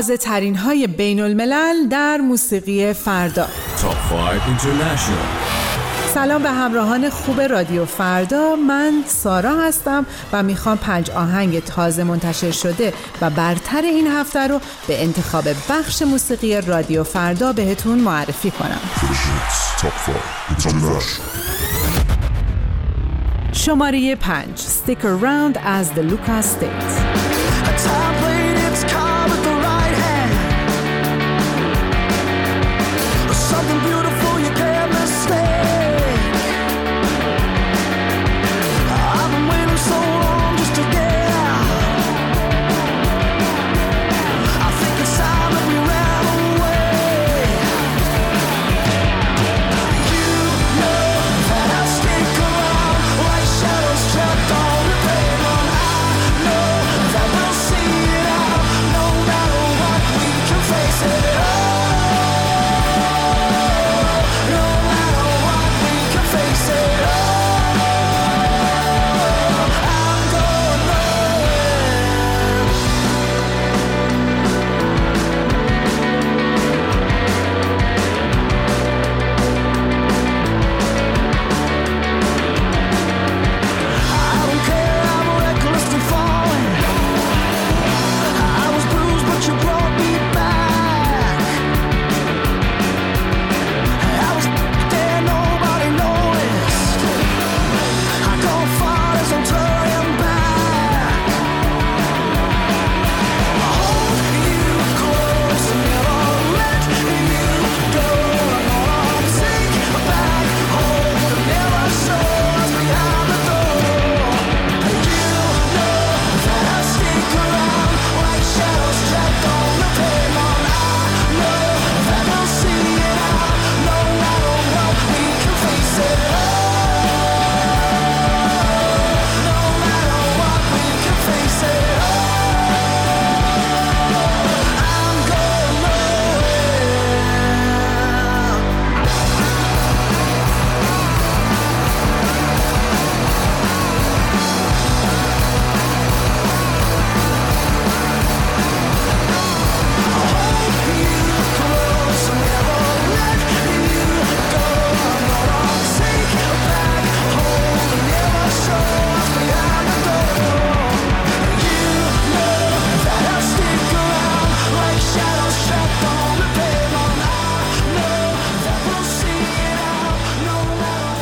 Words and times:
تازه 0.00 0.16
ترین 0.16 0.56
های 0.56 0.86
بین 0.86 1.20
الملل 1.20 1.88
در 1.90 2.16
موسیقی 2.16 2.92
فردا 2.92 3.46
سلام 6.14 6.42
به 6.42 6.50
همراهان 6.50 7.10
خوب 7.10 7.40
رادیو 7.40 7.84
فردا. 7.84 8.56
من 8.56 8.92
سارا 9.06 9.60
هستم 9.60 10.06
و 10.32 10.42
می‌خوام 10.42 10.78
پنج 10.78 11.10
آهنگ 11.10 11.64
تازه 11.64 12.04
منتشر 12.04 12.50
شده 12.50 12.92
و 13.20 13.30
برتر 13.30 13.82
این 13.82 14.06
هفته 14.06 14.46
رو 14.46 14.60
به 14.88 15.02
انتخاب 15.02 15.44
بخش 15.70 16.02
موسیقی 16.02 16.60
رادیو 16.60 17.04
فردا 17.04 17.52
بهتون 17.52 17.98
معرفی 17.98 18.50
کنم. 18.50 18.80
شماره 23.52 24.16
پنج. 24.16 24.58
Stick 24.58 25.04
Around 25.04 25.56
as 25.56 25.90
the 25.96 26.02
Lucas 26.02 26.46
State 26.46 28.19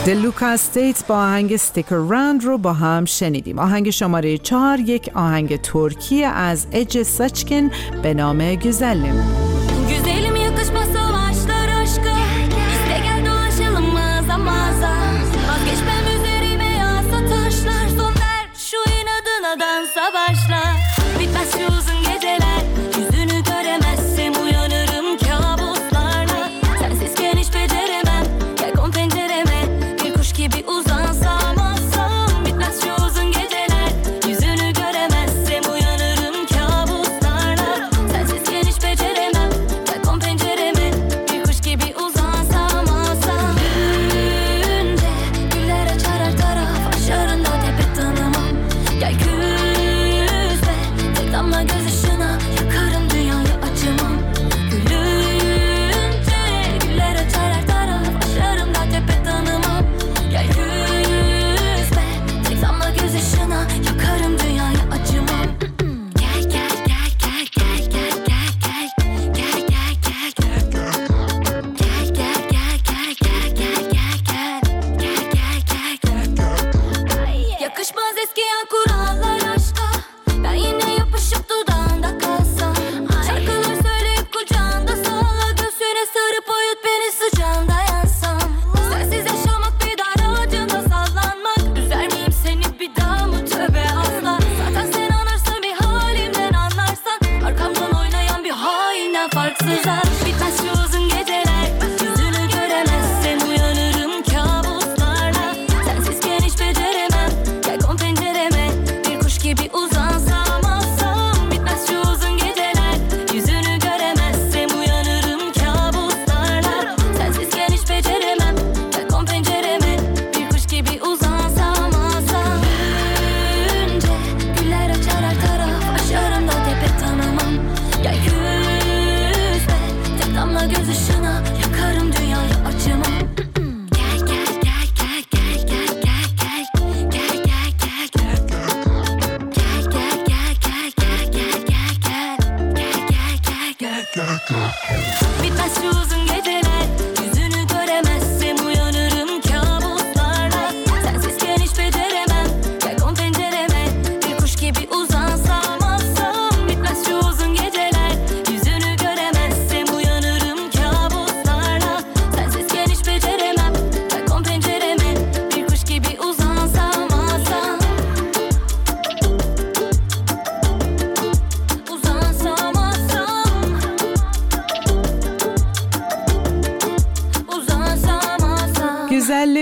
دلوکا 0.08 0.46
استیت 0.46 1.06
با 1.06 1.16
آهنگ 1.16 1.56
ستیکر 1.56 1.94
راند 1.94 2.44
رو 2.44 2.58
با 2.58 2.72
هم 2.72 3.04
شنیدیم. 3.04 3.58
آهنگ 3.58 3.90
شماره 3.90 4.38
چهار 4.38 4.80
یک 4.80 5.10
آهنگ 5.14 5.60
ترکی 5.60 6.24
از 6.24 6.66
اج 6.72 7.02
سچکن 7.02 7.70
به 8.02 8.14
نام 8.14 8.54
گزلم 8.54 9.47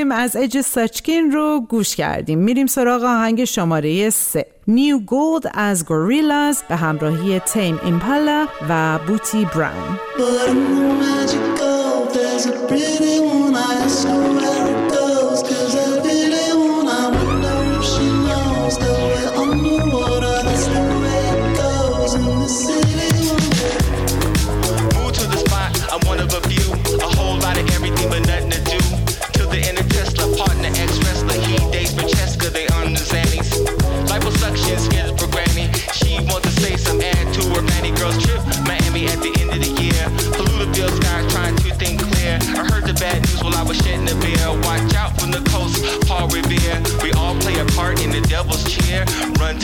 بریم 0.08 0.18
از 0.18 0.36
اج 0.36 0.60
ساچکین 0.60 1.32
رو 1.32 1.60
گوش 1.68 1.96
کردیم. 1.96 2.38
میریم 2.38 2.66
سراغ 2.66 3.02
آهنگ 3.04 3.44
شماره 3.44 4.10
3 4.10 4.46
نیو 4.68 4.98
گولد 4.98 5.50
از 5.54 5.84
گوریلاز 5.84 6.62
به 6.68 6.76
همراهی 6.76 7.38
تیم 7.38 7.80
ایمپالا 7.84 8.46
و 8.68 8.98
بوتی 9.06 9.44
براون. 9.44 9.98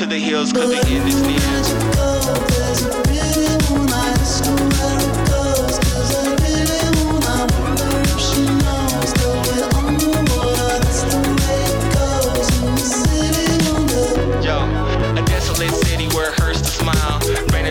to 0.02 0.08
the 0.08 0.18
hills 0.18 0.52
cause 0.52 0.68
the 0.68 0.78
end 0.88 1.08
is 1.08 1.22
near. 1.22 1.38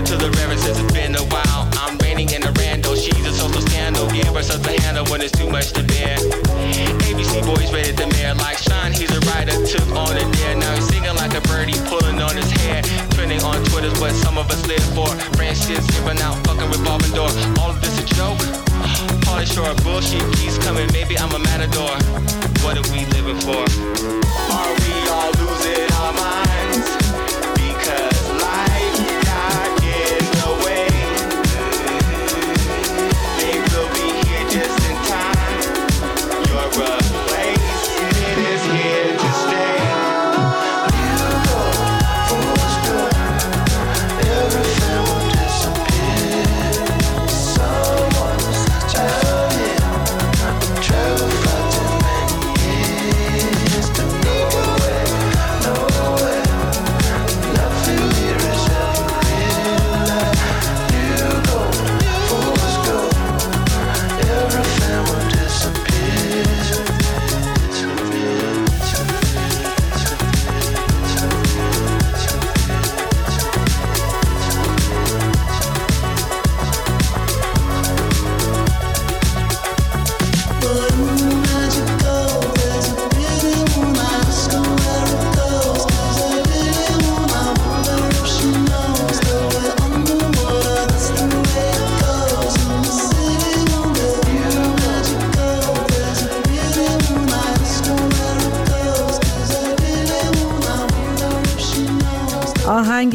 to 0.03 0.17
the 0.17 0.31
river 0.31 0.57
since 0.57 0.79
it's 0.79 0.93
been 0.93 1.15
a 1.15 1.23
while. 1.25 1.69
I'm 1.73 1.95
raining 1.99 2.31
in 2.31 2.41
a 2.43 2.51
rando. 2.53 2.95
She's 2.95 3.25
a 3.25 3.31
social 3.31 3.61
scandal. 3.61 4.09
Give 4.09 4.25
herself 4.33 4.65
a 4.65 4.81
handle 4.81 5.05
when 5.05 5.21
it's 5.21 5.31
too 5.31 5.49
much 5.49 5.71
to 5.73 5.83
bear 5.83 7.00
boys 7.41 7.71
rated 7.73 7.97
the 7.97 8.07
mayor 8.07 8.33
like 8.35 8.57
Sean. 8.57 8.91
He's 8.91 9.11
a 9.11 9.19
writer, 9.31 9.55
took 9.65 9.87
on 9.95 10.15
a 10.15 10.25
dare. 10.37 10.55
Now 10.55 10.75
he's 10.75 10.87
singing 10.87 11.15
like 11.15 11.33
a 11.33 11.41
birdie, 11.41 11.77
pulling 11.89 12.21
on 12.21 12.35
his 12.35 12.49
hair. 12.61 12.81
Trending 13.11 13.41
on 13.43 13.63
Twitter's 13.65 13.97
what 13.99 14.13
some 14.13 14.37
of 14.37 14.49
us 14.49 14.65
live 14.67 14.83
for. 14.95 15.09
Branches 15.37 15.85
giving 15.91 16.19
out, 16.21 16.35
fucking 16.45 16.69
revolving 16.69 17.11
door. 17.11 17.29
All 17.59 17.71
of 17.71 17.81
this 17.81 17.99
a 17.99 18.05
joke? 18.15 18.39
Party 19.25 19.45
short, 19.45 19.75
bullshit 19.83 20.23
He's 20.37 20.57
coming. 20.59 20.87
Maybe 20.93 21.17
I'm 21.17 21.33
a 21.33 21.39
matador. 21.39 21.95
What 22.63 22.77
are 22.77 22.87
we 22.93 23.05
living 23.17 23.39
for? 23.41 23.63
Are 24.53 24.71
we 24.81 24.93
all 25.09 25.31
losing 25.39 25.91
our 25.97 26.13
minds? 26.13 27.00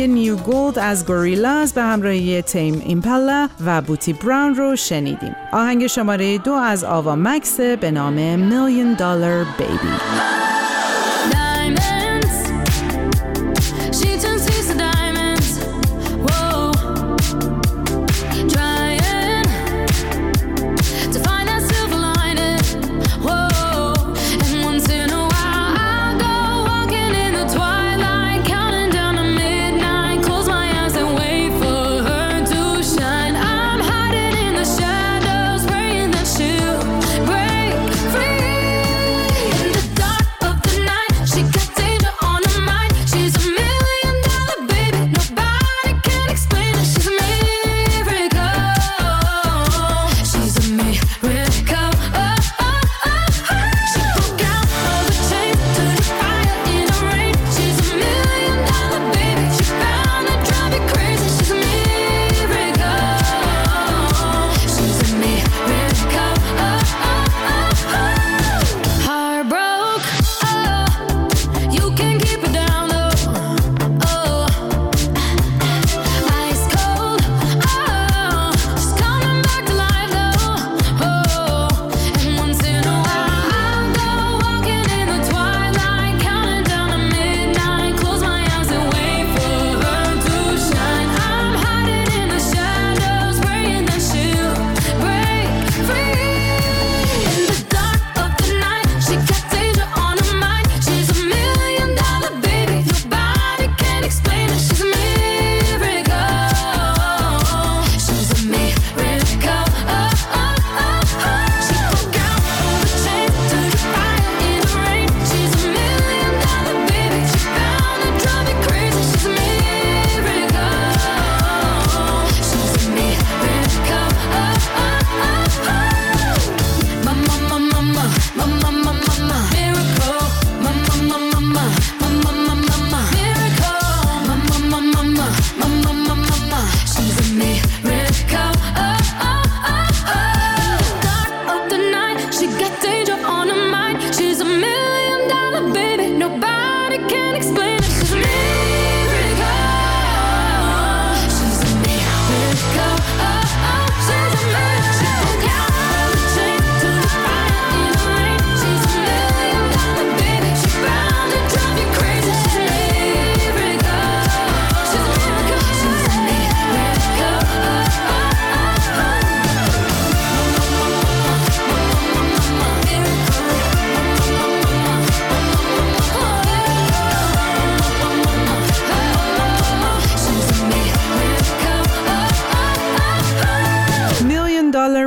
نیو 0.07 0.37
گولد 0.37 0.79
از 0.79 1.07
گوریلاز 1.07 1.75
به 1.75 1.83
همراهی 1.83 2.43
تیم 2.43 2.83
ایمپلا 2.87 3.49
و 3.67 3.83
بوتی 3.83 4.13
براون 4.13 4.55
رو 4.55 4.77
شنیدیم. 4.77 5.37
آهنگ 5.53 5.87
شماره 5.87 6.39
دو 6.39 6.53
از 6.53 6.85
آوا 6.85 7.17
مکس 7.17 7.61
به 7.61 7.91
نام 7.91 8.15
میلیون 8.39 8.95
دلار 8.95 9.47
بیبی 9.59 10.46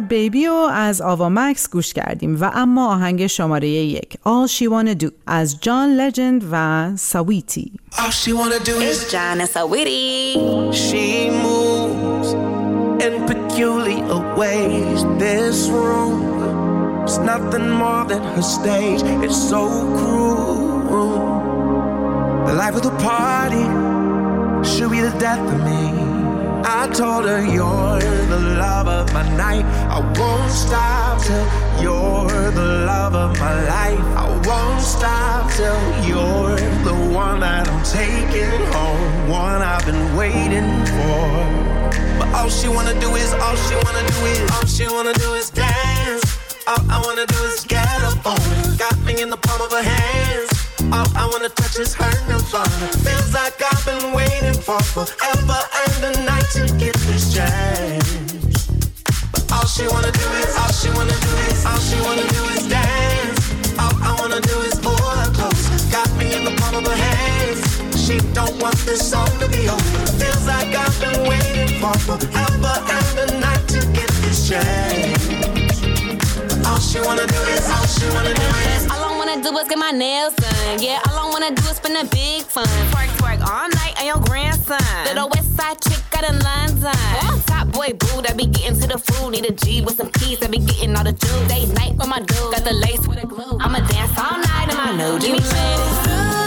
بیبی 0.09 0.45
رو 0.45 0.53
از 0.73 1.01
آوا 1.01 1.29
مکس 1.29 1.69
گوش 1.69 1.93
کردیم 1.93 2.41
و 2.41 2.51
اما 2.53 2.93
آهنگ 2.93 3.27
شماره 3.27 3.67
یک 3.67 4.13
All 4.13 4.51
She 4.51 4.63
Wanna 4.63 5.03
Do 5.03 5.11
از 5.27 5.57
جان 5.61 5.89
لجند 5.89 6.43
و 6.51 6.89
ساویتی 6.95 7.71
All 7.91 8.11
she 8.11 8.33
wanna 8.33 8.59
do 8.63 8.75
is 8.91 9.11
John 9.11 9.41
and 9.41 9.49
Sawiti. 9.55 10.73
She 10.85 11.29
moves 11.45 12.29
in 13.05 13.13
peculiar 13.31 14.19
ways. 14.41 14.99
This 15.25 15.57
room 15.69 16.15
is 17.07 17.17
nothing 17.31 17.67
more 17.83 18.03
than 18.11 18.21
her 18.33 18.45
stage. 18.57 19.01
It's 19.25 19.39
so 19.51 19.61
cruel. 19.99 21.25
The 22.47 22.53
life 22.61 22.75
of 22.79 22.83
the 22.89 22.95
party 23.11 23.65
should 24.69 24.91
be 24.91 25.01
the 25.01 25.15
death 25.25 25.43
of 25.53 25.59
me. 25.67 26.08
I 26.63 26.87
told 26.93 27.25
her 27.25 27.41
you're 27.45 27.99
the 28.27 28.39
love 28.59 28.87
of 28.87 29.13
my 29.13 29.23
night. 29.37 29.65
I 29.89 29.99
won't 30.17 30.51
stop 30.51 31.21
till 31.21 31.47
you're 31.81 32.51
the 32.51 32.85
love 32.85 33.15
of 33.15 33.39
my 33.39 33.53
life. 33.65 33.99
I 34.17 34.27
won't 34.45 34.81
stop 34.81 35.51
till 35.51 35.79
you're 36.07 36.55
the 36.83 36.95
one 37.13 37.39
that 37.39 37.67
I'm 37.69 37.83
taking 37.83 38.59
home. 38.73 39.29
One 39.29 39.61
I've 39.61 39.85
been 39.85 40.15
waiting 40.15 40.69
for. 40.95 41.69
But 42.19 42.33
all 42.35 42.49
she 42.49 42.67
wanna 42.67 42.99
do 42.99 43.15
is, 43.15 43.33
all 43.33 43.55
she 43.55 43.75
wanna 43.75 44.05
do 44.07 44.17
is, 44.25 44.51
all 44.51 44.65
she 44.65 44.87
wanna 44.87 45.13
do 45.13 45.33
is 45.33 45.49
dance. 45.49 46.23
All 46.67 46.83
I 46.89 47.01
wanna 47.05 47.25
do 47.25 47.39
is 47.45 47.63
get 47.65 48.03
up 48.03 48.25
on 48.25 48.39
her. 48.39 48.75
Got 48.77 48.97
me 49.05 49.21
in 49.21 49.29
the 49.29 49.37
palm 49.37 49.61
of 49.61 49.71
her 49.71 49.81
hands. 49.81 50.49
All 50.91 51.07
I 51.15 51.25
wanna 51.31 51.49
touch 51.49 51.79
is 51.79 51.93
her 51.95 52.11
nirvana. 52.27 52.87
Feels 53.05 53.33
like 53.33 53.61
I've 53.61 53.85
been 53.85 54.13
waiting 54.13 54.59
for 54.61 54.79
forever 54.81 55.59
a 56.03 56.12
night 56.24 56.46
to 56.53 56.65
get 56.77 56.96
this 57.10 57.34
chance. 57.34 58.68
But 59.32 59.51
all 59.51 59.65
she 59.65 59.88
wanna 59.88 60.12
do 60.12 60.27
is, 60.41 60.56
all 60.58 60.72
she 60.72 60.89
wanna 60.91 61.18
do 61.27 61.32
is, 61.50 61.65
all 61.65 61.79
she 61.79 62.00
wanna 62.01 62.27
do 62.27 62.44
is 62.56 62.68
dance. 62.68 63.39
All 63.79 63.94
I 64.01 64.15
wanna 64.20 64.41
do 64.41 64.60
is 64.62 64.75
pull 64.79 64.96
her 64.96 65.32
close. 65.34 65.63
Got 65.91 66.10
me 66.18 66.36
in 66.36 66.44
the 66.46 66.53
palm 66.62 66.75
of 66.75 66.88
her 66.88 66.96
hands. 66.96 67.62
She 67.98 68.20
don't 68.34 68.56
want 68.62 68.77
this 68.86 69.10
song 69.10 69.29
to 69.39 69.48
be 69.50 69.68
over. 69.68 70.00
Feels 70.20 70.46
like 70.48 70.74
I've 70.75 71.00
been 71.00 71.27
waiting 71.27 71.79
for 71.82 71.94
forever 72.08 72.74
and 72.98 73.32
a 73.32 73.39
night 73.39 73.68
to 73.70 73.79
get 73.98 74.10
this 74.24 74.48
chance. 74.48 75.25
But 76.50 76.68
all 76.68 76.79
she 76.79 77.00
wanna 77.01 77.27
do 77.27 77.41
is, 77.56 77.68
all 77.70 77.88
she 77.88 78.06
wanna 78.15 78.34
do 78.34 78.38
do 79.51 79.58
is 79.58 79.68
get 79.68 79.77
my 79.77 79.91
nails 79.91 80.34
done. 80.36 80.82
Yeah, 80.82 81.01
all 81.08 81.27
I 81.27 81.29
wanna 81.29 81.56
do 81.56 81.63
is 81.70 81.77
spend 81.77 81.98
a 81.98 82.06
big 82.10 82.44
fun. 82.44 82.68
Twerk, 82.91 83.10
twerk 83.18 83.41
all 83.41 83.70
night 83.70 84.00
on 84.00 84.06
your 84.06 84.20
grandson. 84.20 84.79
Little 85.06 85.29
west 85.29 85.56
side 85.56 85.79
chick 85.82 86.01
got 86.12 86.24
in 86.24 86.39
London. 86.39 86.91
Oh, 87.24 87.44
top 87.48 87.72
boy 87.72 87.94
boo 87.98 88.22
that 88.22 88.36
be 88.38 88.46
getting 88.46 88.79
to 88.79 88.88
the 88.88 88.98
food. 88.98 89.32
Need 89.32 89.46
a 89.46 89.51
G 89.51 89.82
with 89.82 89.98
some 89.98 90.12
keys 90.12 90.39
that 90.39 90.51
be 90.51 90.60
getting 90.60 90.96
all 90.96 91.03
the 91.03 91.13
juice. 91.13 91.48
Day 91.48 91.65
night 91.74 91.96
with 91.98 92.08
my 92.08 92.20
dude. 92.20 92.51
Got 92.53 92.63
the 92.63 92.74
lace 92.74 93.08
with 93.08 93.22
the 93.22 93.27
glue. 93.27 93.58
I'ma 93.60 93.79
dance 93.88 94.18
all 94.18 94.38
night 94.38 94.70
in 94.70 94.77
my 94.77 94.91
new 94.96 95.20
Give 95.20 95.34
me 95.34 96.38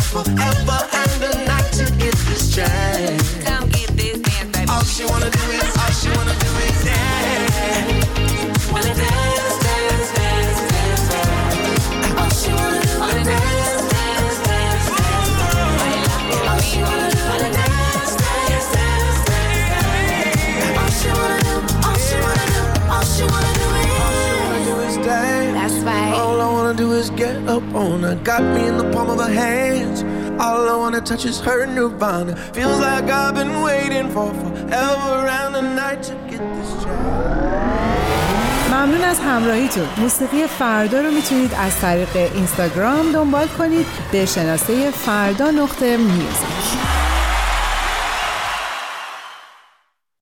for 0.00 0.24
forever 0.24 0.95
up 27.56 27.74
on 27.74 28.02
her. 28.06 28.14
Got 28.30 28.42
me 28.54 28.62
in 28.70 28.76
the 28.82 28.88
palm 28.94 29.08
of 29.14 29.18
her 29.24 29.34
hands. 29.44 29.98
All 30.44 30.62
I 30.74 30.76
wanna 30.82 31.02
touch 31.10 31.24
is 31.30 31.38
her 31.46 31.60
nirvana. 31.76 32.32
Feels 32.56 32.78
like 32.88 33.06
I've 33.20 33.34
been 33.40 33.54
waiting 33.68 34.06
for 34.14 34.28
forever 34.42 35.14
and 35.40 35.52
a 35.62 35.64
night 35.82 36.00
to 36.08 36.14
get 36.30 36.42
this 36.56 36.70
chance. 36.82 37.26
ممنون 38.70 39.04
از 39.04 39.20
همراهیتون 39.20 39.84
موسیقی 39.98 40.46
فردا 40.46 41.00
رو 41.00 41.10
می‌تونید 41.10 41.54
از 41.58 41.80
طریق 41.80 42.16
اینستاگرام 42.34 43.12
دنبال 43.12 43.46
کنید 43.46 43.86
به 44.12 44.26
شناسه 44.26 44.90
فردا 44.90 45.50
نقطه 45.50 45.96
میوزیک 45.96 46.85